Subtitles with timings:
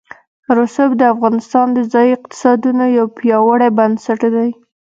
[0.57, 4.49] رسوب د افغانستان د ځایي اقتصادونو یو پیاوړی بنسټ دی.